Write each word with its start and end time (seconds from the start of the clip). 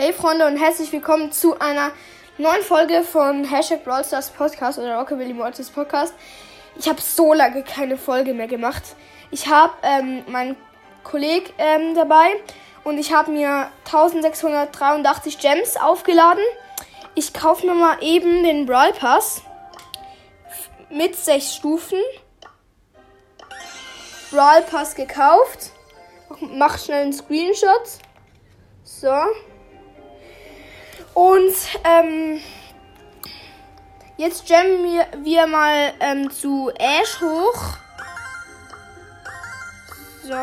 Hey 0.00 0.12
Freunde 0.12 0.46
und 0.46 0.56
herzlich 0.56 0.92
willkommen 0.92 1.32
zu 1.32 1.58
einer 1.58 1.90
neuen 2.38 2.62
Folge 2.62 3.02
von 3.02 3.42
Hashtag 3.42 3.82
Brawl 3.82 4.04
Podcast 4.36 4.78
oder 4.78 4.96
Rockabilly 4.96 5.34
Mortis 5.34 5.70
Podcast. 5.70 6.14
Ich 6.78 6.88
habe 6.88 7.00
so 7.00 7.34
lange 7.34 7.64
keine 7.64 7.98
Folge 7.98 8.32
mehr 8.32 8.46
gemacht. 8.46 8.94
Ich 9.32 9.48
habe 9.48 9.72
ähm, 9.82 10.22
meinen 10.28 10.54
Kollegen 11.02 11.52
ähm, 11.58 11.96
dabei 11.96 12.28
und 12.84 12.96
ich 12.96 13.12
habe 13.12 13.32
mir 13.32 13.72
1683 13.86 15.36
Gems 15.40 15.76
aufgeladen. 15.76 16.44
Ich 17.16 17.34
kaufe 17.34 17.66
mir 17.66 17.74
mal 17.74 17.96
eben 18.00 18.44
den 18.44 18.66
Brawl 18.66 18.92
Pass 18.92 19.42
mit 20.90 21.16
6 21.16 21.56
Stufen. 21.56 21.98
Brawl 24.30 24.62
Pass 24.62 24.94
gekauft. 24.94 25.72
Mach 26.38 26.78
schnell 26.78 27.02
einen 27.02 27.12
Screenshot. 27.12 27.98
So. 28.84 29.12
Und 31.14 31.54
ähm, 31.84 32.40
jetzt 34.16 34.48
jammen 34.48 34.84
wir, 34.84 35.06
wir 35.22 35.46
mal 35.46 35.92
ähm, 36.00 36.30
zu 36.30 36.70
Ash 36.78 37.20
hoch. 37.20 37.76
So. 40.22 40.34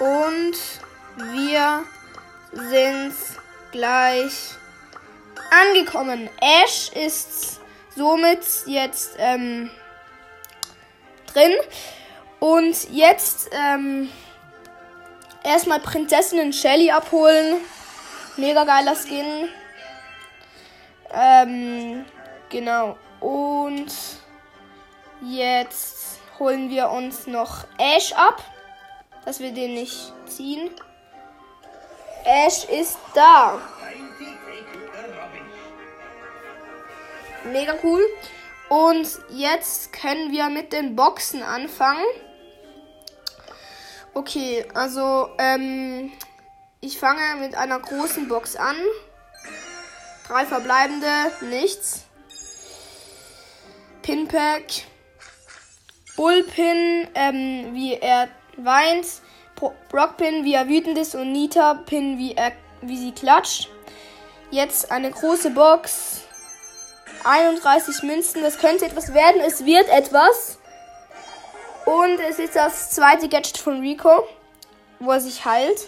Und 0.00 0.56
wir 1.32 1.84
sind 2.52 3.14
gleich 3.72 4.56
angekommen. 5.50 6.28
Ash 6.40 6.90
ist 6.92 7.60
somit 7.96 8.40
jetzt 8.66 9.14
ähm, 9.18 9.70
drin. 11.32 11.52
Und 12.40 12.90
jetzt 12.90 13.50
ähm, 13.52 14.10
erstmal 15.44 15.80
Prinzessinnen 15.80 16.52
Shelly 16.52 16.90
abholen. 16.90 17.60
Mega 18.36 18.64
geiler 18.64 18.96
Skin. 18.96 19.48
Ähm, 21.12 22.04
genau. 22.48 22.96
Und 23.20 23.92
jetzt 25.22 26.18
holen 26.38 26.70
wir 26.70 26.90
uns 26.90 27.26
noch 27.28 27.66
Ash 27.78 28.12
ab, 28.14 28.42
dass 29.24 29.38
wir 29.38 29.52
den 29.52 29.74
nicht 29.74 30.12
ziehen. 30.26 30.70
Ash 32.24 32.64
ist 32.64 32.98
da. 33.14 33.60
Mega 37.44 37.74
cool. 37.82 38.02
Und 38.70 39.06
jetzt 39.30 39.92
können 39.92 40.32
wir 40.32 40.48
mit 40.48 40.72
den 40.72 40.96
Boxen 40.96 41.42
anfangen. 41.42 42.04
Okay, 44.14 44.64
also 44.74 45.28
ähm, 45.38 46.12
ich 46.80 46.98
fange 46.98 47.40
mit 47.40 47.56
einer 47.56 47.80
großen 47.80 48.28
Box 48.28 48.54
an. 48.54 48.76
Drei 50.28 50.46
verbleibende, 50.46 51.08
nichts. 51.40 52.04
Pinpack. 54.02 54.62
Bullpin, 56.16 57.08
ähm, 57.16 57.74
wie 57.74 57.94
er 57.94 58.28
weint. 58.56 59.06
Brockpin, 59.88 60.44
wie 60.44 60.54
er 60.54 60.68
wütend 60.68 60.96
ist. 60.96 61.16
Und 61.16 61.32
Nita 61.32 61.74
Pin, 61.74 62.16
wie, 62.16 62.34
er, 62.34 62.52
wie 62.82 62.98
sie 62.98 63.12
klatscht. 63.12 63.68
Jetzt 64.52 64.92
eine 64.92 65.10
große 65.10 65.50
Box. 65.50 66.20
31 67.24 68.02
Münzen. 68.04 68.42
Das 68.42 68.58
könnte 68.58 68.86
etwas 68.86 69.12
werden. 69.12 69.40
Es 69.44 69.64
wird 69.64 69.88
etwas. 69.88 70.58
Und 71.86 72.18
es 72.28 72.38
ist 72.38 72.56
das 72.56 72.90
zweite 72.90 73.28
Gadget 73.28 73.58
von 73.58 73.80
Rico, 73.80 74.26
wo 75.00 75.10
er 75.10 75.20
sich 75.20 75.44
heilt. 75.44 75.86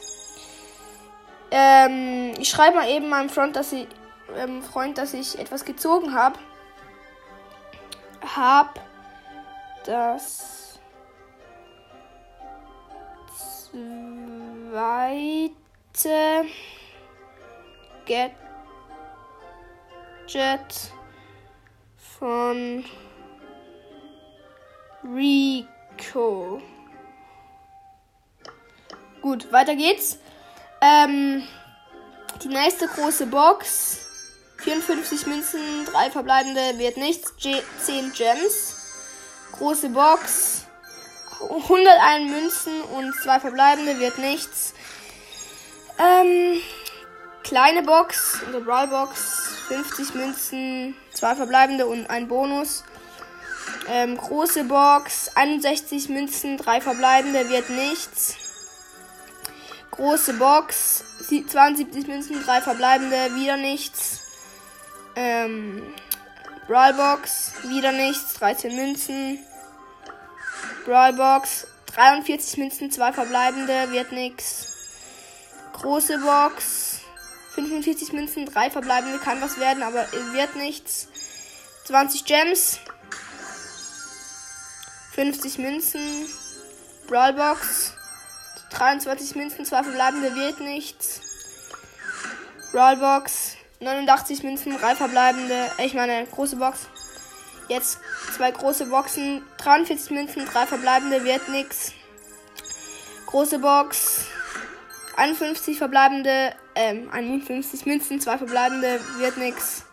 Ähm, 1.51 2.35
ich 2.39 2.51
schreibe 2.51 2.77
mal 2.77 2.89
eben 2.89 3.09
meinem 3.09 3.31
Freund, 3.31 3.57
dass 3.57 3.73
ich, 3.73 3.87
ähm, 4.37 4.63
Freund, 4.63 4.99
dass 4.99 5.15
ich 5.15 5.39
etwas 5.39 5.65
gezogen 5.65 6.15
habe. 6.15 6.39
Hab 8.35 8.79
das 9.87 10.79
zweite 13.73 15.55
Gadget 18.07 18.35
von 22.19 22.85
Rico. 25.05 25.76
Gut, 29.23 29.51
weiter 29.53 29.75
geht's. 29.75 30.19
Ähm, 30.81 31.43
die 32.43 32.49
nächste 32.49 32.87
große 32.87 33.27
Box. 33.27 33.99
54 34.59 35.27
Münzen, 35.27 35.61
3 35.87 36.11
verbleibende, 36.11 36.79
wird 36.79 36.97
nichts. 36.97 37.35
10 37.39 38.13
Gems. 38.13 38.77
Große 39.53 39.91
Box. 39.91 40.67
101 41.41 42.31
Münzen 42.31 42.83
und 42.97 43.15
2 43.23 43.41
verbleibende, 43.41 43.99
wird 43.99 44.19
nichts. 44.19 44.75
Ähm, 45.99 46.61
kleine 47.43 47.83
Box, 47.83 48.41
also 48.47 48.61
Brawl 48.61 48.89
Box. 48.89 49.47
50 49.69 50.15
Münzen, 50.15 50.97
2 51.15 51.35
verbleibende 51.35 51.87
und 51.87 52.09
ein 52.09 52.29
Bonus. 52.29 52.85
Ähm, 53.89 54.17
große 54.17 54.65
Box, 54.65 55.31
61 55.35 56.09
Münzen, 56.09 56.57
3 56.57 56.81
verbleibende, 56.81 57.49
wird 57.49 57.71
nichts. 57.71 58.35
Große 59.93 60.35
Box, 60.35 61.05
72 61.29 62.07
Münzen, 62.09 62.43
3 62.45 62.61
verbleibende, 62.63 63.35
wieder 63.37 63.57
nichts. 63.57 64.21
Ähm, 65.15 65.83
Brawlbox, 66.67 67.53
wieder 67.69 67.93
nichts, 67.93 68.35
13 68.35 68.75
Münzen. 68.75 69.39
Brawlbox, 70.85 71.69
43 71.95 72.59
Münzen, 72.59 72.91
2 72.91 73.13
verbleibende, 73.13 73.93
wird 73.93 74.11
nichts. 74.11 74.67
Große 75.75 76.19
Box, 76.19 77.01
45 77.55 78.13
Münzen, 78.13 78.47
3 78.47 78.71
verbleibende, 78.71 79.19
kann 79.19 79.41
was 79.41 79.61
werden, 79.61 79.83
aber 79.85 80.07
wird 80.33 80.57
nichts. 80.57 81.09
20 81.85 82.25
Gems, 82.25 82.81
50 85.17 85.57
Münzen, 85.57 86.29
Brawlbox, 87.09 87.95
23 88.69 89.35
Münzen, 89.35 89.65
2 89.65 89.85
verbleibende 89.85 90.35
wird 90.35 90.61
nichts. 90.61 91.23
Brawlbox, 92.71 93.57
89 93.81 94.43
Münzen, 94.43 94.79
3 94.79 94.95
verbleibende, 94.95 95.71
ich 95.79 95.95
meine, 95.95 96.27
große 96.27 96.57
Box. 96.57 96.81
Jetzt 97.69 97.99
zwei 98.37 98.51
große 98.51 98.85
Boxen, 98.87 99.43
43 99.57 100.11
Münzen, 100.11 100.45
3 100.45 100.67
verbleibende 100.67 101.25
wird 101.25 101.49
nichts. 101.49 101.93
Große 103.25 103.59
Box, 103.59 104.27
51 105.17 105.79
verbleibende, 105.79 106.53
ähm, 106.75 107.09
51 107.11 107.87
Münzen, 107.87 108.21
2 108.21 108.37
verbleibende 108.37 109.01
wird 109.17 109.39
nichts. 109.39 109.87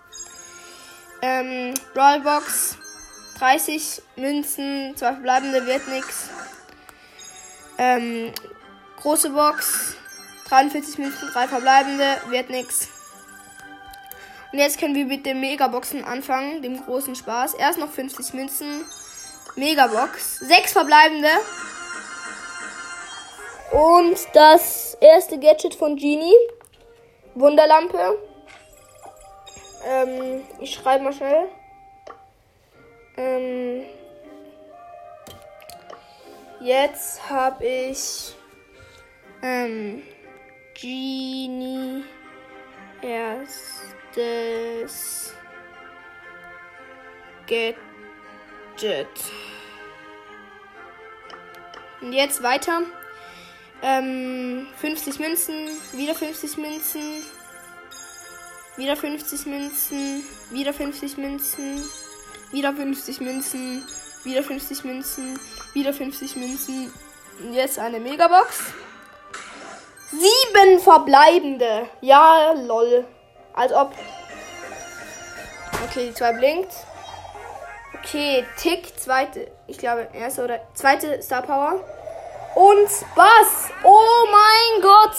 Ähm, 1.22 1.74
Brawlbox, 1.94 2.76
30 3.40 4.02
Münzen, 4.16 4.96
2 4.96 5.14
verbleibende 5.14 5.66
wird 5.66 5.88
nichts. 5.88 6.30
Ähm, 7.78 8.32
große 8.98 9.32
Box, 9.32 9.96
43 10.50 10.98
Münzen, 11.00 11.30
3 11.30 11.48
verbleibende, 11.48 12.06
wird 12.30 12.50
nichts. 12.50 12.90
Und 14.52 14.60
jetzt 14.60 14.80
können 14.80 14.94
wir 14.94 15.06
mit 15.06 15.26
den 15.26 15.40
Megaboxen 15.40 16.04
anfangen, 16.04 16.62
dem 16.62 16.80
großen 16.86 17.16
Spaß. 17.16 17.56
Erst 17.56 17.80
noch 17.80 17.90
50 17.90 18.34
Münzen, 18.36 18.86
Megabox, 19.56 20.40
6 20.40 20.74
verbleibende. 20.74 21.30
Und 23.72 24.16
das 24.34 24.96
erste 25.02 25.40
Gadget 25.40 25.74
von 25.74 25.96
Genie, 25.96 26.36
Wunderlampe. 27.34 28.20
Ähm, 29.86 30.44
ich 30.60 30.76
schreibe 30.76 31.06
mal 31.06 31.14
schnell. 31.14 31.50
Ähm, 33.18 33.84
jetzt 36.62 37.30
habe 37.30 37.66
ich 37.66 38.36
ähm, 39.42 40.02
Genie 40.74 42.04
erstes 43.02 43.54
Gadget. 47.48 49.08
Und 52.02 52.14
jetzt 52.14 52.42
weiter. 52.42 52.82
Ähm, 53.82 54.68
50 54.78 55.20
Münzen, 55.20 55.68
wieder 55.94 56.16
50 56.16 56.58
Münzen, 56.58 57.02
wieder 58.78 58.96
50 58.96 59.46
Münzen, 59.46 60.24
wieder 60.52 60.74
50 60.74 61.18
Münzen, 61.18 61.84
wieder 62.54 62.72
50 62.72 63.20
Münzen, 63.20 63.86
wieder 64.24 64.44
50 64.44 64.86
Münzen, 64.86 65.40
wieder 65.74 65.92
50 65.92 66.36
Münzen. 66.38 66.94
Jetzt 67.52 67.80
eine 67.80 68.00
Megabox. 68.00 68.60
Sieben 70.12 70.80
verbleibende. 70.80 71.88
Ja, 72.02 72.54
lol. 72.54 73.06
Als 73.54 73.74
ob. 73.74 73.92
Okay, 75.86 76.08
die 76.08 76.14
zwei 76.14 76.32
blinkt. 76.34 76.72
Okay, 78.00 78.46
Tick, 78.58 79.00
zweite, 79.00 79.52
ich 79.68 79.78
glaube, 79.78 80.08
erste 80.14 80.44
oder 80.44 80.60
zweite 80.74 81.22
Star 81.22 81.42
Power. 81.42 81.84
Und 82.56 82.90
Bass. 83.16 83.70
Oh 83.84 84.28
mein 84.32 84.82
Gott. 84.82 85.16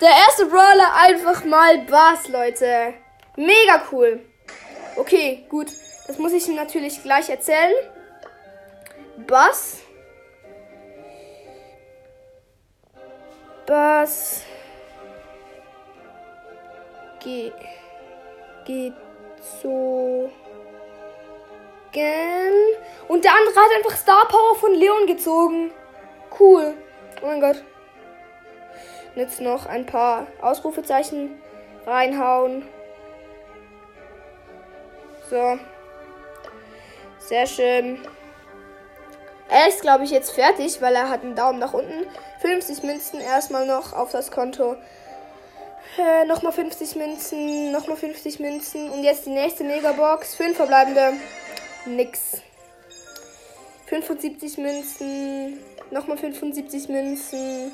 Der 0.00 0.10
erste 0.10 0.46
Brawler 0.46 0.94
einfach 0.94 1.44
mal 1.44 1.78
Bass, 1.78 2.28
Leute. 2.28 2.94
Mega 3.36 3.82
cool. 3.90 4.20
Okay, 4.96 5.46
gut. 5.48 5.68
Das 6.12 6.18
muss 6.18 6.34
ich 6.34 6.46
ihm 6.46 6.56
natürlich 6.56 7.02
gleich 7.02 7.30
erzählen. 7.30 7.72
Bass. 9.26 9.80
Bass. 13.64 14.42
Ge 17.24 17.50
geht 18.66 18.92
so 19.62 20.30
gern. 21.92 22.52
Und 23.08 23.24
der 23.24 23.32
andere 23.32 23.56
hat 23.56 23.74
einfach 23.74 23.96
Star 23.96 24.28
Power 24.28 24.54
von 24.56 24.74
Leon 24.74 25.06
gezogen. 25.06 25.70
Cool. 26.38 26.74
Oh 27.22 27.26
mein 27.26 27.40
Gott. 27.40 27.64
Jetzt 29.14 29.40
noch 29.40 29.64
ein 29.64 29.86
paar 29.86 30.26
Ausrufezeichen 30.42 31.40
reinhauen. 31.86 32.68
So. 35.30 35.58
Sehr 37.32 37.46
schön. 37.46 37.98
Er 39.48 39.66
ist, 39.66 39.80
glaube 39.80 40.04
ich, 40.04 40.10
jetzt 40.10 40.32
fertig, 40.32 40.82
weil 40.82 40.94
er 40.94 41.08
hat 41.08 41.22
einen 41.22 41.34
Daumen 41.34 41.60
nach 41.60 41.72
unten. 41.72 42.06
50 42.42 42.82
Münzen 42.82 43.22
erstmal 43.22 43.64
noch 43.64 43.94
auf 43.94 44.12
das 44.12 44.30
Konto. 44.30 44.76
Äh, 45.96 46.26
nochmal 46.26 46.52
50 46.52 46.94
Münzen, 46.94 47.72
nochmal 47.72 47.96
50 47.96 48.38
Münzen. 48.38 48.90
Und 48.90 49.02
jetzt 49.02 49.24
die 49.24 49.30
nächste 49.30 49.64
Megabox. 49.64 50.34
5 50.34 50.58
verbleibende. 50.58 51.14
Nix. 51.86 52.42
75 53.86 54.58
Münzen. 54.58 55.58
Nochmal 55.90 56.18
75 56.18 56.90
Münzen. 56.90 57.72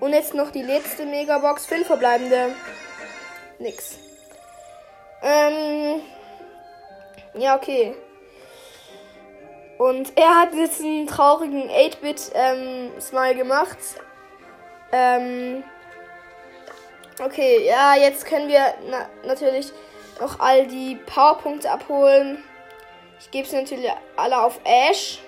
Und 0.00 0.14
jetzt 0.14 0.32
noch 0.32 0.50
die 0.50 0.62
letzte 0.62 1.04
Megabox. 1.04 1.66
5 1.66 1.86
verbleibende. 1.86 2.54
Nix. 3.58 3.98
Ähm. 5.22 6.00
Ja, 7.34 7.56
okay. 7.56 7.94
Und 9.78 10.16
er 10.16 10.40
hat 10.40 10.54
jetzt 10.54 10.80
einen 10.80 11.06
traurigen 11.06 11.68
8-Bit-Smile 11.68 13.30
ähm, 13.32 13.38
gemacht. 13.38 13.78
Ähm. 14.92 15.64
Okay, 17.22 17.66
ja, 17.66 17.94
jetzt 17.96 18.26
können 18.26 18.48
wir 18.48 18.74
na 18.88 19.08
natürlich 19.24 19.72
noch 20.20 20.40
all 20.40 20.66
die 20.66 20.96
Powerpunkte 21.06 21.70
abholen. 21.70 22.42
Ich 23.20 23.30
gebe 23.30 23.46
sie 23.46 23.56
natürlich 23.56 23.90
alle 24.16 24.42
auf 24.42 24.60
Ash. 24.64 25.20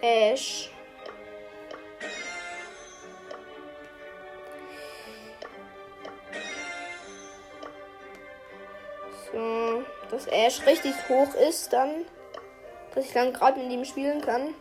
Ash. 0.00 0.70
Dass 10.24 10.32
Ash 10.32 10.66
richtig 10.66 10.94
hoch 11.08 11.34
ist 11.34 11.72
dann. 11.72 12.04
Dass 12.94 13.06
ich 13.06 13.12
dann 13.12 13.32
gerade 13.32 13.60
mit 13.60 13.70
ihm 13.70 13.84
spielen 13.84 14.20
kann. 14.20 14.54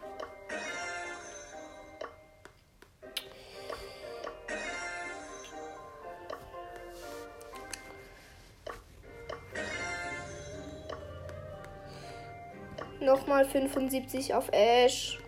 Nochmal 12.99 13.45
75 13.45 14.33
auf 14.33 14.49
Ash. 14.51 15.19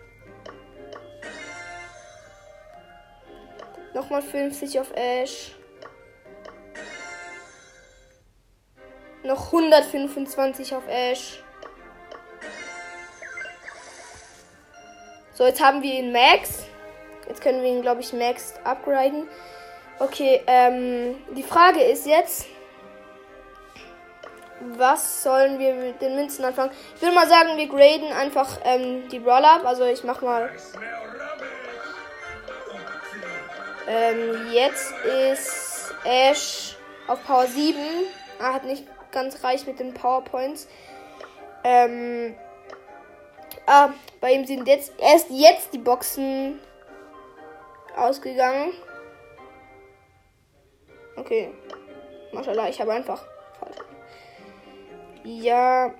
Nochmal 3.94 4.22
50 4.22 4.80
auf 4.80 4.90
Ash. 4.94 5.55
Noch 9.36 9.52
125 9.52 10.74
auf 10.74 10.88
Ash. 10.88 11.42
So, 15.34 15.44
jetzt 15.44 15.62
haben 15.62 15.82
wir 15.82 15.92
ihn 15.92 16.10
Max. 16.10 16.64
Jetzt 17.28 17.42
können 17.42 17.62
wir 17.62 17.68
ihn, 17.68 17.82
glaube 17.82 18.00
ich, 18.00 18.14
Max 18.14 18.54
upgraden. 18.64 19.28
Okay, 19.98 20.40
ähm, 20.46 21.16
die 21.36 21.42
Frage 21.42 21.82
ist 21.82 22.06
jetzt, 22.06 22.46
was 24.78 25.22
sollen 25.22 25.58
wir 25.58 25.74
mit 25.74 26.00
den 26.00 26.16
Münzen 26.16 26.42
anfangen? 26.42 26.70
Ich 26.94 27.02
würde 27.02 27.14
mal 27.14 27.28
sagen, 27.28 27.58
wir 27.58 27.68
graden 27.68 28.10
einfach 28.12 28.58
ähm, 28.64 29.06
die 29.10 29.18
Brawler. 29.18 29.66
Also 29.66 29.84
ich 29.84 30.02
mach 30.02 30.22
mal. 30.22 30.50
Ähm, 33.86 34.50
jetzt 34.50 34.94
ist 35.04 35.94
Ash 36.04 36.74
auf 37.06 37.22
Power 37.26 37.46
7. 37.46 37.78
Er 38.38 38.54
hat 38.54 38.64
nicht 38.64 38.95
ganz 39.12 39.42
reich 39.44 39.66
mit 39.66 39.78
den 39.78 39.94
Powerpoints. 39.94 40.68
Ähm, 41.64 42.34
ah, 43.66 43.90
bei 44.20 44.32
ihm 44.32 44.44
sind 44.44 44.68
jetzt 44.68 44.92
erst 44.98 45.30
jetzt 45.30 45.72
die 45.72 45.78
Boxen 45.78 46.60
ausgegangen. 47.96 48.72
Okay. 51.16 51.50
Mashallah, 52.32 52.68
ich 52.68 52.80
habe 52.80 52.92
einfach. 52.92 53.24
Ja, 55.24 55.92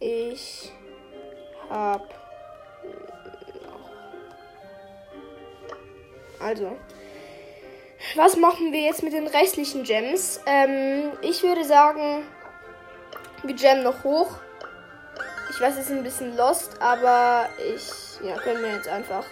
ich 0.00 0.72
hab 1.68 2.20
Also, 6.40 6.74
was 8.16 8.36
machen 8.36 8.72
wir 8.72 8.80
jetzt 8.80 9.02
mit 9.02 9.12
den 9.12 9.26
restlichen 9.26 9.84
Gems? 9.84 10.40
Ähm, 10.46 11.12
ich 11.22 11.42
würde 11.42 11.64
sagen, 11.64 12.24
wir 13.42 13.54
gemmen 13.54 13.82
noch 13.82 14.04
hoch. 14.04 14.38
Ich 15.50 15.60
weiß, 15.60 15.74
es 15.74 15.86
ist 15.86 15.90
ein 15.90 16.02
bisschen 16.02 16.36
lost, 16.36 16.80
aber 16.80 17.48
ich, 17.58 18.26
ja, 18.26 18.36
können 18.36 18.62
wir 18.62 18.74
jetzt 18.74 18.88
einfach 18.88 19.24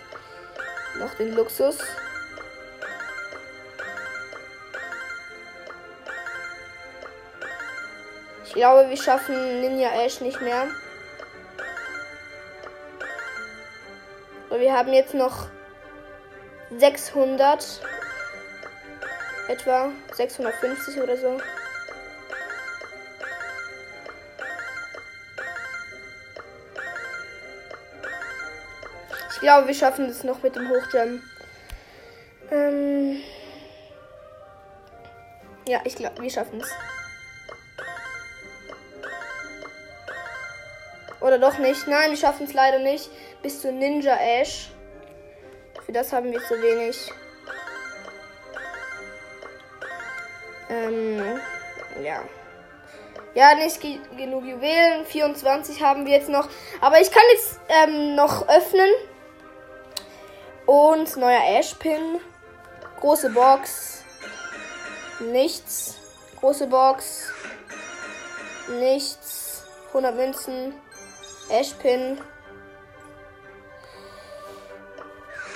noch 0.99 1.15
den 1.15 1.35
Luxus. 1.35 1.79
Ich 8.45 8.55
glaube, 8.55 8.89
wir 8.89 8.97
schaffen 8.97 9.61
Ninja 9.61 9.91
Ash 9.91 10.21
nicht 10.21 10.41
mehr. 10.41 10.69
So, 14.51 14.59
wir 14.59 14.73
haben 14.73 14.93
jetzt 14.93 15.15
noch 15.15 15.47
600. 16.77 17.81
Etwa 19.49 19.91
650 20.15 21.01
oder 21.01 21.17
so. 21.17 21.41
Ich 29.33 29.41
glaube, 29.41 29.69
wir 29.69 29.75
schaffen 29.75 30.07
es 30.07 30.23
noch 30.25 30.43
mit 30.43 30.55
dem 30.55 30.69
Hochjump. 30.69 31.23
Ähm 32.51 33.23
ja, 35.67 35.81
ich 35.85 35.97
glaube, 35.97 36.21
wir 36.21 36.31
schaffen 36.31 36.61
es. 36.61 36.71
Oder 41.21 41.39
doch 41.39 41.59
nicht. 41.59 41.87
Nein, 41.87 42.11
wir 42.11 42.17
schaffen 42.17 42.47
es 42.47 42.53
leider 42.53 42.81
nicht. 42.81 43.11
Bis 43.43 43.61
zu 43.61 43.73
Ninja 43.73 44.17
Ash. 44.17 44.71
Für 45.87 45.93
das 45.93 46.13
haben 46.13 46.33
wir 46.33 46.43
zu 46.45 46.61
wenig. 46.61 47.11
Ähm, 50.87 51.41
ja. 52.03 52.23
Ja, 53.35 53.55
nicht 53.55 53.81
genug 53.81 54.45
Juwelen. 54.45 55.05
24 55.05 55.83
haben 55.83 56.07
wir 56.07 56.13
jetzt 56.13 56.29
noch. 56.29 56.49
Aber 56.81 57.01
ich 57.01 57.11
kann 57.11 57.23
jetzt 57.33 57.61
ähm, 57.69 58.15
noch 58.15 58.49
öffnen. 58.49 58.91
Und 60.67 61.17
neuer 61.17 61.59
Ash-Pin. 61.59 62.21
Große 63.01 63.31
Box. 63.31 64.05
Nichts. 65.21 65.97
Große 66.41 66.67
Box. 66.67 67.33
Nichts. 68.79 69.65
100 69.89 70.15
Münzen. 70.15 70.75
Ashpin. 71.49 72.21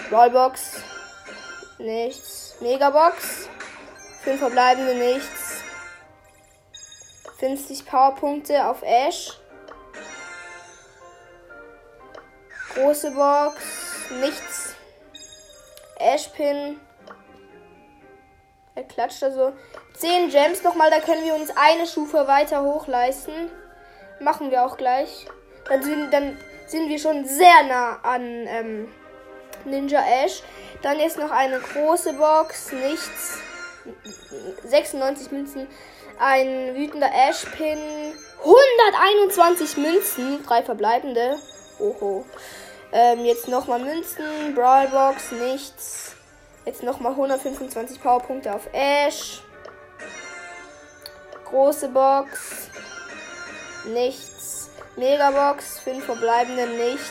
Brawlbox. 0.09 0.83
Nichts. 1.79 2.55
Megabox. 2.61 3.49
5 4.25 4.39
verbleibende 4.39 4.95
nichts. 4.95 5.63
50 7.39 7.87
Powerpunkte 7.87 8.65
auf 8.67 8.83
Ash. 8.83 9.37
Große 12.75 13.11
Box. 13.11 13.57
nichts. 14.21 14.77
Ashpin. 15.99 16.81
Er 18.75 18.85
klatscht 18.85 19.23
also. 19.25 19.53
10 19.95 20.31
Gems 20.31 20.63
nochmal, 20.63 20.91
da 20.91 21.01
können 21.01 21.25
wir 21.25 21.35
uns 21.35 21.51
eine 21.57 21.87
Stufe 21.87 22.27
weiter 22.27 22.63
hochleisten. 22.63 23.51
Machen 24.21 24.51
wir 24.51 24.65
auch 24.65 24.77
gleich. 24.77 25.27
Dann 25.69 25.83
sind, 25.83 26.13
dann 26.13 26.39
sind 26.67 26.89
wir 26.89 26.99
schon 26.99 27.25
sehr 27.27 27.63
nah 27.65 27.99
an 28.03 28.23
ähm, 28.23 28.89
Ninja 29.65 30.01
Ash. 30.25 30.43
Dann 30.81 31.01
ist 31.01 31.19
noch 31.19 31.31
eine 31.31 31.59
große 31.59 32.15
Box, 32.15 32.73
nichts. 32.73 33.41
96 34.65 35.31
Münzen. 35.33 35.69
Ein 36.19 36.75
wütender 36.75 37.11
Ash-Pin. 37.13 37.79
121 38.41 39.77
Münzen. 39.77 40.43
Drei 40.45 40.63
verbleibende. 40.63 41.39
Oho. 41.79 42.25
Ähm, 42.93 43.25
jetzt 43.25 43.49
nochmal 43.49 43.81
Münzen. 43.81 44.55
Brawlbox, 44.55 45.33
nichts. 45.33 46.15
Jetzt 46.65 46.83
nochmal 46.83 47.13
125 47.13 48.01
Powerpunkte 48.01 48.55
auf 48.55 48.69
Ash. 48.73 49.43
Große 51.45 51.89
Box. 51.89 52.69
Nichts. 53.87 54.71
Megabox. 54.97 55.81
5 55.81 56.05
verbleibende, 56.05 56.67
nichts. 56.67 57.11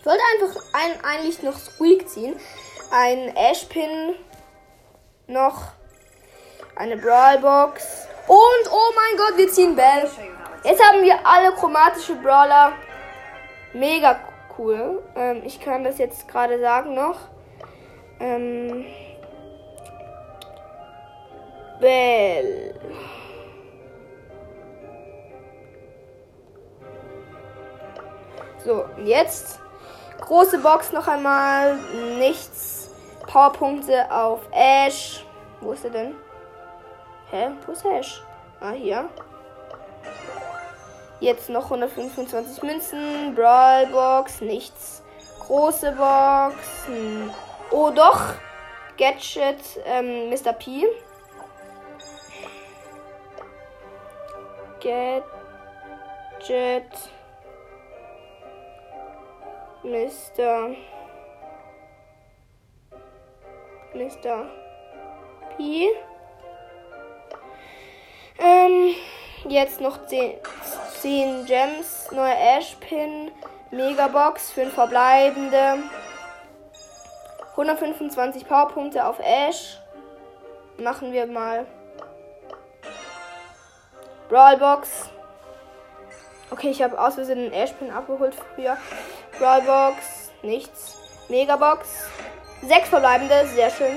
Ich 0.00 0.06
wollte 0.06 0.22
einfach 0.34 0.62
ein, 0.72 1.04
eigentlich 1.04 1.42
noch 1.42 1.58
Squeak 1.58 2.08
ziehen. 2.08 2.38
Ein 2.90 3.34
Ash-Pin. 3.36 4.14
Noch. 5.30 5.68
Eine 6.74 6.96
Brawlbox. 6.96 8.08
Und, 8.26 8.72
oh 8.72 8.92
mein 8.96 9.16
Gott, 9.16 9.38
wir 9.38 9.48
ziehen 9.48 9.76
Bell. 9.76 10.10
Jetzt 10.64 10.82
haben 10.82 11.02
wir 11.02 11.24
alle 11.24 11.52
chromatische 11.52 12.16
Brawler. 12.16 12.72
Mega 13.72 14.18
cool. 14.58 15.02
Ähm, 15.14 15.42
ich 15.44 15.60
kann 15.60 15.84
das 15.84 15.98
jetzt 15.98 16.26
gerade 16.26 16.58
sagen 16.60 16.94
noch. 16.94 17.16
Ähm, 18.18 18.84
Bell. 21.78 22.74
So, 28.64 28.84
jetzt 29.04 29.60
große 30.20 30.58
Box 30.58 30.90
noch 30.90 31.06
einmal. 31.06 31.76
Nichts. 32.18 32.79
Powerpunkte 33.30 34.10
auf 34.10 34.40
Ash. 34.50 35.24
Wo 35.60 35.72
ist 35.72 35.84
er 35.84 35.90
denn? 35.90 36.14
Hä? 37.30 37.50
Wo 37.64 37.72
ist 37.72 37.84
Ash? 37.84 38.24
Ah, 38.60 38.72
hier. 38.72 39.08
Jetzt 41.20 41.48
noch 41.48 41.64
125 41.64 42.62
Münzen. 42.64 43.34
Brawlbox, 43.36 44.40
nichts. 44.40 45.04
Große 45.46 45.92
Box. 45.92 46.86
Hm. 46.86 47.30
Oh, 47.70 47.90
doch. 47.90 48.34
Gadget, 48.98 49.60
ähm, 49.84 50.28
Mr. 50.30 50.52
P. 50.52 50.86
Gadget. 54.80 55.24
Mr. 59.84 60.74
Mr. 63.94 64.46
P. 65.56 65.88
Ähm, 68.38 68.94
jetzt 69.48 69.80
noch 69.80 70.06
10, 70.06 70.34
10 71.00 71.46
Gems, 71.46 72.10
neue 72.12 72.34
Ash-Pin, 72.34 73.30
Megabox, 73.70 74.50
5 74.52 74.72
verbleibende, 74.72 75.78
125 77.52 78.46
Powerpunkte 78.48 79.04
auf 79.04 79.18
Ash. 79.20 79.78
Machen 80.78 81.12
wir 81.12 81.26
mal. 81.26 81.66
Brawlbox. 84.30 85.10
Okay, 86.50 86.70
ich 86.70 86.82
habe 86.82 86.98
aus 86.98 87.14
Versehen 87.14 87.38
den 87.38 87.52
Ash-Pin 87.52 87.90
abgeholt 87.90 88.34
früher. 88.54 88.76
Brawlbox, 89.38 90.30
nichts. 90.42 90.96
Megabox, 91.28 92.08
6 92.62 92.88
verbleibende, 92.88 93.46
sehr 93.54 93.70
schön. 93.70 93.96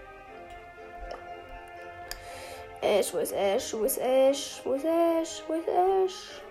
Ash, 2.81 3.13
wo 3.13 3.19
ist 3.19 3.31
Ash? 3.31 3.73
Wo 3.73 3.83
ist 3.83 3.99
Ash? 3.99 4.61
Wo 4.63 4.73
ist 4.73 4.85
Ash? 4.85 5.43
Wo 5.47 5.53
ist 5.53 5.67
Ash? 5.67 6.41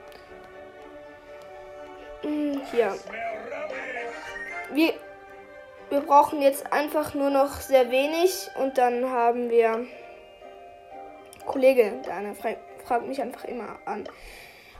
Hm, 2.22 2.60
hier. 2.70 2.96
Wir, 4.72 4.94
wir 5.88 6.00
brauchen 6.00 6.40
jetzt 6.40 6.72
einfach 6.72 7.14
nur 7.14 7.30
noch 7.30 7.60
sehr 7.60 7.90
wenig 7.90 8.48
und 8.56 8.78
dann 8.78 9.10
haben 9.10 9.50
wir 9.50 9.86
Kollege, 11.46 12.00
der 12.06 12.14
eine 12.14 12.34
fragt 12.34 13.08
mich 13.08 13.20
einfach 13.20 13.44
immer 13.44 13.80
an. 13.84 14.08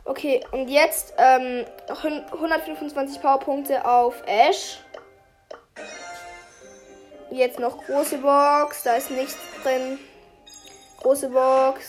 Okay, 0.05 0.45
und 0.53 0.69
jetzt 0.69 1.15
ähm, 1.19 1.65
125 1.89 3.21
Powerpunkte 3.21 3.85
auf 3.85 4.23
Ash. 4.27 4.79
Jetzt 7.33 7.59
noch 7.59 7.85
große 7.85 8.19
Box, 8.19 8.85
da 8.85 8.95
ist 8.95 9.11
nichts 9.11 9.37
drin. 9.63 9.99
Große 11.03 11.29
Box. 11.29 11.89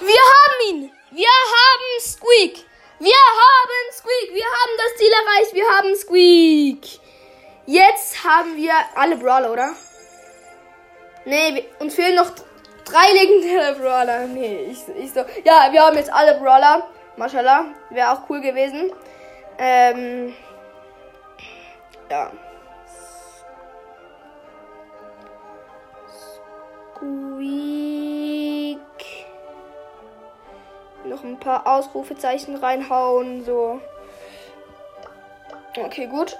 Wir 0.00 0.08
haben 0.08 0.68
ihn! 0.68 0.92
Wir 1.10 1.26
haben 1.26 2.00
Squeak! 2.00 2.64
Wir 2.98 3.14
haben 3.14 3.92
Squeak! 3.92 4.34
Wir 4.34 4.44
haben 4.44 4.72
das 4.78 4.96
Ziel 4.98 5.12
erreicht! 5.12 5.54
Wir 5.54 5.68
haben 5.68 5.96
Squeak! 5.96 7.00
Jetzt 7.66 8.24
haben 8.24 8.56
wir 8.56 8.72
alle 8.96 9.16
Brawler, 9.16 9.52
oder? 9.52 9.74
Nee, 11.24 11.68
uns 11.78 11.94
fehlen 11.94 12.16
noch 12.16 12.32
Drei 12.84 13.12
legendäre 13.12 13.74
Brawler. 13.80 14.26
Nee, 14.26 14.66
ich, 14.70 14.86
ich 14.96 15.12
so. 15.12 15.20
Ja, 15.44 15.68
wir 15.70 15.82
haben 15.82 15.96
jetzt 15.96 16.12
alle 16.12 16.34
Brawler. 16.34 16.88
Mashallah. 17.16 17.66
Wäre 17.90 18.12
auch 18.12 18.28
cool 18.28 18.40
gewesen. 18.40 18.92
Ähm. 19.58 20.34
Ja. 22.10 22.30
Noch 31.12 31.24
ein 31.24 31.38
paar 31.38 31.66
Ausrufezeichen 31.66 32.56
reinhauen. 32.56 33.44
So. 33.44 33.82
Okay, 35.76 36.06
gut. 36.06 36.38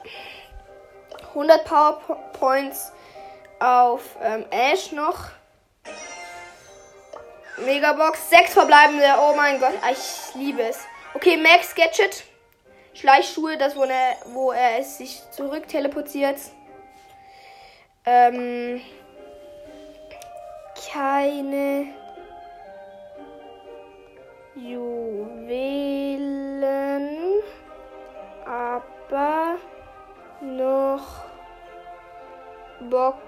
100 1.28 1.62
Powerpoints 1.66 2.90
auf 3.60 4.16
ähm, 4.22 4.46
Ash 4.50 4.90
noch. 4.92 5.28
Megabox. 7.58 8.30
Sechs 8.30 8.54
verbleibende. 8.54 9.04
Oh 9.20 9.34
mein 9.36 9.60
Gott. 9.60 9.74
Ah, 9.82 9.90
ich 9.90 10.34
liebe 10.36 10.62
es. 10.62 10.80
Okay, 11.12 11.36
Max 11.36 11.74
Gadget. 11.74 12.24
Schleichschuhe, 12.94 13.58
das 13.58 13.76
wo 13.76 13.84
er, 13.84 14.16
wo 14.32 14.52
er 14.52 14.82
sich 14.82 15.20
zurück 15.32 15.68
teleportiert. 15.68 16.38
Ähm, 18.06 18.80
keine 20.90 21.92
Juwelen, 24.54 26.22
aber 28.44 29.56
noch 30.42 31.24
Boxen. 32.90 33.20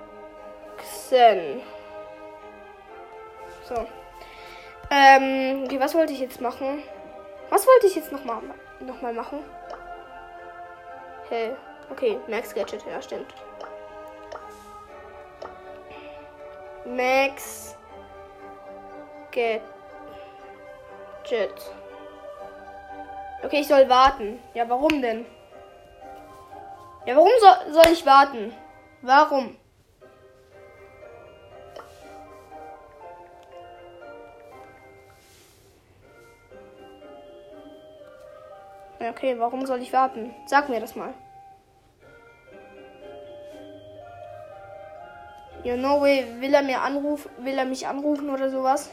So. 3.63 3.87
Ähm, 4.91 5.65
okay, 5.65 5.81
was 5.81 5.95
wollte 5.95 6.13
ich 6.13 6.21
jetzt 6.21 6.43
machen? 6.43 6.83
Was 7.49 7.67
wollte 7.67 7.87
ich 7.87 7.97
jetzt 7.97 8.13
nochmal 8.13 8.43
noch 8.81 9.01
mal 9.01 9.15
machen? 9.15 9.39
Hey, 11.31 11.57
okay, 11.91 12.19
Max 12.29 12.55
Gadget, 12.55 12.85
ja, 12.85 13.01
stimmt. 13.01 13.35
Max 16.85 17.77
Gadget. 19.33 19.74
Okay, 23.43 23.61
ich 23.61 23.69
soll 23.69 23.89
warten. 23.89 24.39
Ja, 24.55 24.69
warum 24.69 25.01
denn? 25.01 25.27
Ja, 27.07 27.17
warum 27.17 27.31
soll, 27.41 27.73
soll 27.73 27.93
ich 27.93 28.05
warten? 28.07 28.53
Warum? 29.03 29.57
Okay, 39.01 39.39
warum 39.39 39.67
soll 39.67 39.83
ich 39.83 39.93
warten? 39.93 40.35
Sag 40.47 40.69
mir 40.69 40.81
das 40.81 40.97
mal. 40.97 41.13
No 45.65 46.01
way, 46.01 46.25
will 46.41 46.55
er 46.55 46.63
mir 46.63 46.81
anrufen, 46.81 47.31
will 47.39 47.59
er 47.59 47.65
mich 47.65 47.87
anrufen 47.87 48.31
oder 48.31 48.51
sowas? 48.51 48.91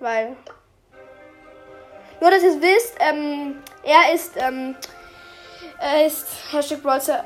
Weil. 0.00 0.36
Nur, 2.24 2.30
dass 2.30 2.42
ihr 2.42 2.52
es 2.52 2.62
wisst, 2.62 2.94
ähm, 3.00 3.62
er 3.82 4.14
ist, 4.14 4.32
ähm, 4.36 4.74
er 5.78 6.06
ist 6.06 6.26
Hashtag 6.50 6.82
Brawlster, 6.82 7.22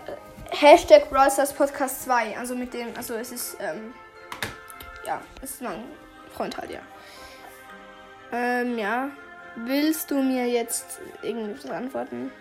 Hashtag 0.51 1.09
Brawlstars 1.09 1.53
Podcast 1.53 2.03
2. 2.03 2.37
Also 2.37 2.57
mit 2.57 2.75
dem, 2.75 2.89
also 2.97 3.15
es 3.15 3.31
ist, 3.31 3.57
ähm, 3.61 3.95
ja, 5.07 5.21
es 5.41 5.51
ist 5.51 5.63
mein 5.63 5.85
Freund 6.35 6.59
halt, 6.59 6.73
ja. 6.73 6.81
Ähm, 8.33 8.77
ja. 8.77 9.11
Willst 9.55 10.11
du 10.11 10.21
mir 10.21 10.49
jetzt 10.49 10.99
irgendwas 11.23 11.71
antworten? 11.71 12.33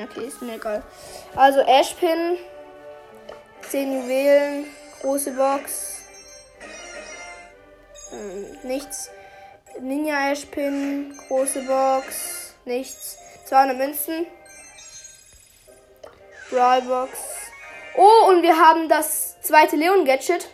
Okay, 0.00 0.26
ist 0.28 0.40
mir 0.40 0.54
egal. 0.54 0.84
Also 1.34 1.62
Ashpin, 1.62 2.38
10 3.62 3.92
Juwelen, 3.92 4.66
große 5.02 5.32
Box, 5.32 6.04
ähm, 8.12 8.56
nichts. 8.62 9.10
Ninja 9.80 10.30
Ashpin, 10.30 11.16
große 11.28 11.62
Box, 11.62 12.54
nichts. 12.64 13.18
200 13.46 13.76
Münzen. 13.76 14.26
Brawlbox. 16.50 17.10
Oh, 17.96 18.28
und 18.28 18.42
wir 18.42 18.56
haben 18.56 18.88
das 18.88 19.40
zweite 19.40 19.76
Leon-Gadget. 19.76 20.48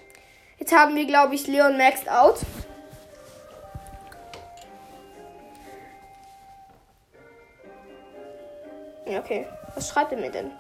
Jetzt 0.59 0.73
haben 0.73 0.95
wir, 0.95 1.07
glaube 1.07 1.35
ich, 1.35 1.47
Leon 1.47 1.77
maxed 1.77 2.09
out. 2.09 2.41
Ja, 9.07 9.19
okay. 9.19 9.47
Was 9.75 9.89
schreibt 9.89 10.13
er 10.13 10.19
mir 10.19 10.31
denn? 10.31 10.51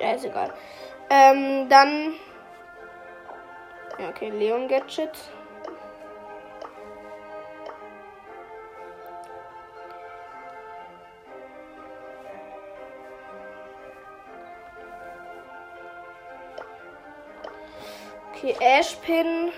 Ja, 0.00 0.12
ist 0.12 0.24
egal. 0.24 0.52
Ähm, 1.10 1.68
dann. 1.68 2.14
Ja, 3.98 4.08
okay, 4.08 4.30
Leon 4.30 4.68
Gadget. 4.68 5.10
Okay, 18.44 18.56
Ashpin. 18.60 19.52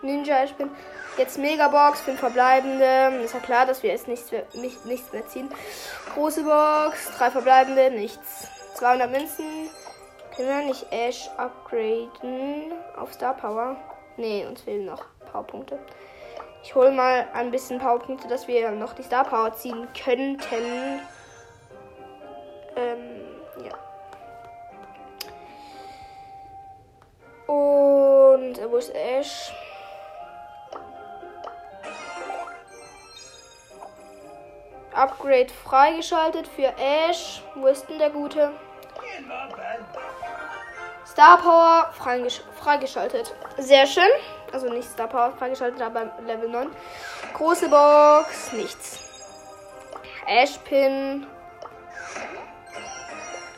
Ninja 0.00 0.42
Ashpin. 0.42 0.70
Jetzt 1.16 1.38
Megabox, 1.38 2.00
5 2.00 2.18
verbleibende. 2.18 3.22
Ist 3.24 3.34
ja 3.34 3.40
klar, 3.40 3.66
dass 3.66 3.82
wir 3.82 3.90
jetzt 3.90 4.08
nichts 4.08 4.32
mehr, 4.32 4.44
nicht, 4.54 4.84
nichts 4.86 5.12
mehr 5.12 5.26
ziehen. 5.26 5.48
Große 6.14 6.42
Box, 6.42 7.10
3 7.18 7.30
verbleibende, 7.30 7.90
nichts. 7.90 8.48
200 8.74 9.10
Münzen. 9.10 9.44
Können 10.36 10.48
wir 10.48 10.64
nicht 10.66 10.86
Ash 10.90 11.30
upgraden 11.36 12.72
auf 12.96 13.12
Star 13.12 13.34
Power? 13.34 13.76
Ne, 14.16 14.44
uns 14.48 14.62
fehlen 14.62 14.86
noch 14.86 15.04
Powerpunkte. 15.30 15.78
Ich 16.64 16.74
hole 16.74 16.90
mal 16.90 17.28
ein 17.34 17.52
bisschen 17.52 17.78
Powerpunkte, 17.78 18.26
dass 18.26 18.48
wir 18.48 18.72
noch 18.72 18.94
die 18.94 19.04
Star 19.04 19.24
Power 19.24 19.52
ziehen 19.54 19.86
könnten. 19.92 21.00
Ähm, 22.74 23.20
ja. 23.62 23.74
Und 27.46 28.58
wo 28.70 28.76
ist 28.76 28.92
Ash? 28.92 29.52
Upgrade 34.94 35.50
freigeschaltet 35.50 36.48
für 36.48 36.72
Ash. 36.76 37.40
Wo 37.54 37.68
ist 37.68 37.88
denn 37.88 37.98
der 37.98 38.10
gute? 38.10 38.50
Star 41.14 41.38
Power 41.38 41.92
freigeschaltet. 42.60 43.32
Sehr 43.58 43.86
schön. 43.86 44.02
Also 44.52 44.68
nicht 44.68 44.90
Star 44.90 45.06
Power 45.06 45.32
freigeschaltet, 45.38 45.80
aber 45.80 46.12
Level 46.26 46.48
9. 46.48 46.68
Große 47.34 47.68
Box, 47.68 48.52
nichts. 48.52 48.98
Ash 50.26 50.58
Pin. 50.64 51.24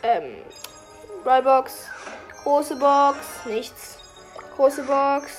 Ähm, 0.02 0.36
Brawlbox. 1.24 1.88
Große 2.42 2.76
Box, 2.76 3.16
nichts. 3.46 3.98
Große 4.54 4.82
Box, 4.82 5.32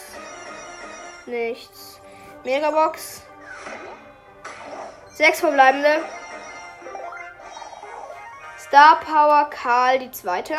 nichts. 1.27 2.01
Megabox. 2.43 3.21
Sechs 5.13 5.39
verbleibende. 5.39 6.03
Star 8.57 8.99
Power 9.01 9.51
Karl 9.51 9.99
die 9.99 10.11
zweite. 10.11 10.55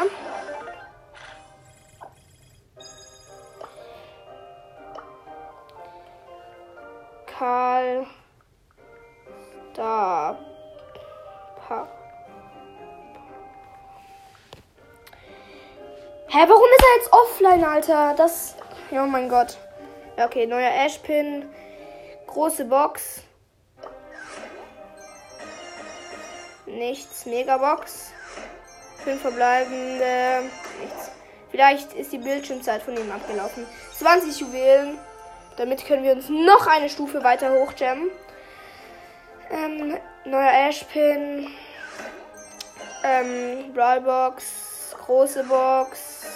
Karl 7.39 8.05
Star 9.73 10.37
Power. 11.69 11.89
Hä, 16.27 16.39
warum 16.49 16.65
ist 16.77 16.85
er 16.85 16.97
jetzt 16.97 17.13
offline, 17.13 17.65
Alter? 17.65 18.15
Das. 18.17 18.57
Oh 18.91 19.07
mein 19.07 19.29
Gott. 19.29 19.57
Ja, 20.17 20.27
okay, 20.27 20.47
neuer 20.47 20.73
Ashpin. 20.85 21.49
Große 22.27 22.65
Box. 22.65 23.23
Nichts. 26.67 27.25
Megabox. 27.25 28.11
Fünf 29.05 29.23
verbleibende. 29.23 30.43
Nichts. 30.81 31.13
Vielleicht 31.53 31.93
ist 31.93 32.11
die 32.11 32.19
Bildschirmzeit 32.19 32.83
von 32.83 32.97
ihm 32.97 33.13
abgelaufen. 33.13 33.65
20 33.95 34.41
Juwelen. 34.41 34.99
Damit 35.59 35.85
können 35.85 36.05
wir 36.05 36.13
uns 36.13 36.29
noch 36.29 36.69
eine 36.69 36.89
Stufe 36.89 37.25
weiter 37.25 37.53
hochjammen. 37.53 38.13
Ähm, 39.51 39.99
neuer 40.25 40.69
Ashpin. 40.69 41.49
Ähm, 43.03 43.73
Brawlbox. 43.75 44.95
Große 45.05 45.43
Box. 45.45 46.27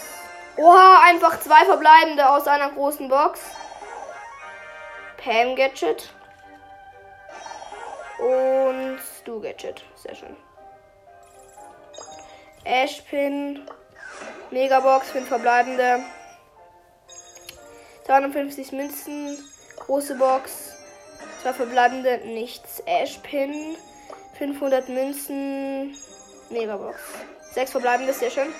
Oha, 0.56 1.02
einfach 1.04 1.38
zwei 1.38 1.64
verbleibende 1.64 2.28
aus 2.28 2.48
einer 2.48 2.70
großen 2.70 3.08
Box. 3.08 3.40
Pam 5.18 5.54
Gadget. 5.54 6.12
Und 8.18 8.98
Stu 9.20 9.40
Gadget. 9.40 9.84
Sehr 9.94 10.16
schön. 10.16 10.36
Ashpin. 12.64 13.64
Megabox, 14.50 15.12
5 15.12 15.28
verbleibende. 15.28 16.00
250 18.04 18.72
Münzen. 18.72 19.38
Große 19.78 20.14
Box. 20.16 20.74
2 21.42 21.52
verbleibende. 21.52 22.18
Nichts. 22.24 22.82
Ashpin. 22.86 23.76
500 24.38 24.88
Münzen. 24.88 25.96
Megabox. 26.50 26.98
6 27.52 27.70
verbleibende. 27.70 28.12
Sehr 28.12 28.30
schön. 28.30 28.52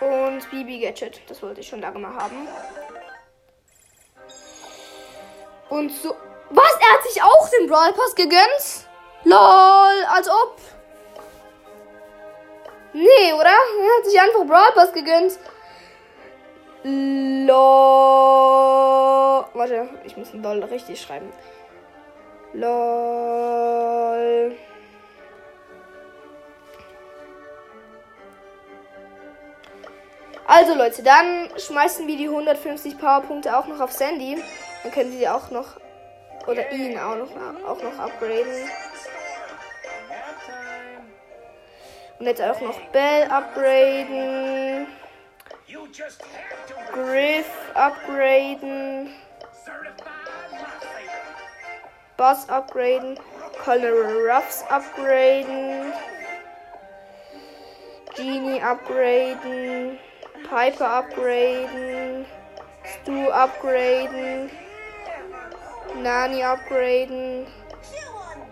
Und 0.00 0.50
Bibi 0.50 0.80
Gadget. 0.80 1.20
Das 1.28 1.42
wollte 1.42 1.60
ich 1.60 1.68
schon 1.68 1.80
lange 1.80 1.98
mal 1.98 2.14
haben. 2.14 2.48
Und 5.68 5.90
so. 5.90 6.16
Was? 6.50 6.72
Er 6.80 6.94
hat 6.94 7.02
sich 7.04 7.22
auch 7.22 7.48
den 7.50 7.68
Brawl 7.68 7.92
Pass 7.92 8.14
gegönnt? 8.14 8.88
LOL, 9.24 10.04
als 10.12 10.28
ob. 10.28 10.56
Nee, 12.92 13.32
oder? 13.34 13.50
Er 13.50 13.98
hat 13.98 14.04
sich 14.04 14.20
einfach 14.20 14.44
Brawl 14.46 14.72
Pass 14.74 14.92
gegönnt. 14.92 15.38
LOL. 16.82 17.50
Warte, 19.52 19.88
ich 20.04 20.16
muss 20.16 20.32
ein 20.32 20.42
Doll 20.42 20.64
richtig 20.64 21.00
schreiben. 21.00 21.30
LOL. 22.52 24.56
Also 30.46 30.74
Leute, 30.74 31.04
dann 31.04 31.48
schmeißen 31.56 32.08
wir 32.08 32.16
die 32.16 32.28
150 32.28 32.98
Powerpunkte 32.98 33.56
auch 33.56 33.68
noch 33.68 33.78
auf 33.78 33.92
Sandy. 33.92 34.42
Dann 34.82 34.92
können 34.92 35.12
sie 35.12 35.28
auch 35.28 35.50
noch 35.50 35.76
oder 36.46 36.72
ihn 36.72 36.98
auch 36.98 37.16
noch 37.16 37.30
auch 37.66 37.82
noch 37.82 37.98
upgraden. 37.98 38.70
Und 42.18 42.26
jetzt 42.26 42.42
auch 42.42 42.60
noch 42.60 42.78
Bell 42.92 43.30
upgraden. 43.30 44.86
Griff 46.92 47.46
upgraden. 47.74 49.10
Boss 52.16 52.48
upgraden. 52.48 53.18
Colonel 53.64 54.26
Ruffs 54.26 54.64
upgraden. 54.68 55.92
Genie 58.16 58.60
upgraden. 58.60 59.98
Piper 60.48 60.86
upgraden. 60.86 62.26
Stu 62.84 63.30
upgraden. 63.30 64.50
Nani 66.02 66.42
upgraden. 66.42 67.46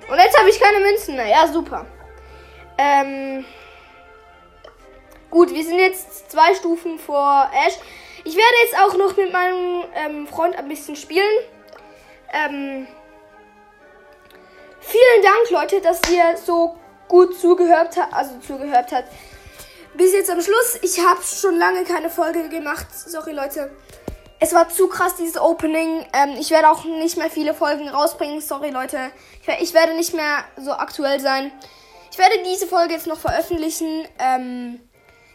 Und 0.08 0.18
jetzt 0.18 0.38
habe 0.38 0.50
ich 0.50 0.60
keine 0.60 0.78
Münzen 0.80 1.16
mehr. 1.16 1.28
Ja, 1.28 1.48
super. 1.48 1.84
Ähm. 2.78 3.44
Gut, 5.30 5.52
wir 5.52 5.64
sind 5.64 5.78
jetzt 5.78 6.30
zwei 6.30 6.54
Stufen 6.54 6.98
vor 6.98 7.50
Ash. 7.66 7.74
Ich 8.24 8.34
werde 8.34 8.54
jetzt 8.64 8.78
auch 8.78 8.96
noch 8.96 9.16
mit 9.16 9.32
meinem 9.32 9.84
ähm, 9.94 10.26
Freund 10.26 10.56
ein 10.56 10.68
bisschen 10.68 10.96
spielen. 10.96 11.38
Ähm, 12.32 12.86
vielen 14.80 15.22
Dank, 15.22 15.50
Leute, 15.50 15.80
dass 15.80 16.00
ihr 16.10 16.36
so 16.36 16.76
gut 17.08 17.38
zugehört 17.38 17.96
habt. 17.96 18.12
Also 18.12 18.38
zugehört 18.46 18.90
habt. 18.92 19.08
Bis 19.94 20.12
jetzt 20.12 20.30
am 20.30 20.40
Schluss. 20.40 20.78
Ich 20.82 20.98
habe 21.04 21.20
schon 21.22 21.58
lange 21.58 21.84
keine 21.84 22.08
Folge 22.10 22.48
gemacht. 22.48 22.86
Sorry, 22.92 23.32
Leute. 23.32 23.70
Es 24.40 24.54
war 24.54 24.68
zu 24.68 24.88
krass, 24.88 25.16
dieses 25.16 25.36
Opening. 25.36 26.06
Ähm, 26.12 26.36
ich 26.38 26.50
werde 26.50 26.70
auch 26.70 26.84
nicht 26.84 27.16
mehr 27.16 27.30
viele 27.30 27.54
Folgen 27.54 27.88
rausbringen. 27.88 28.40
Sorry, 28.40 28.70
Leute. 28.70 29.10
Ich, 29.60 29.74
werde 29.74 29.94
nicht 29.94 30.14
mehr 30.14 30.44
so 30.56 30.72
aktuell 30.72 31.18
sein. 31.20 31.50
Ich 32.12 32.18
werde 32.18 32.42
diese 32.44 32.66
Folge 32.66 32.94
jetzt 32.94 33.06
noch 33.06 33.18
veröffentlichen. 33.18 34.06
Ähm, 34.18 34.80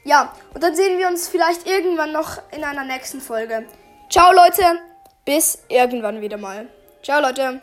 ja, 0.04 0.34
und 0.54 0.64
dann 0.64 0.76
sehen 0.76 0.98
wir 0.98 1.08
uns 1.08 1.28
vielleicht 1.28 1.68
irgendwann 1.68 2.12
noch 2.12 2.42
in 2.52 2.64
einer 2.64 2.84
nächsten 2.84 3.22
Folge. 3.22 3.66
Ciao, 4.10 4.34
Leute. 4.34 4.80
Bis 5.26 5.60
irgendwann 5.70 6.22
wieder 6.22 6.38
mal. 6.38 6.68
Ciao, 7.02 7.22
Leute. 7.22 7.62